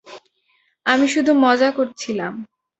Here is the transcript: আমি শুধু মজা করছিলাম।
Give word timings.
আমি 0.85 1.05
শুধু 1.07 1.31
মজা 1.43 1.69
করছিলাম। 1.71 2.33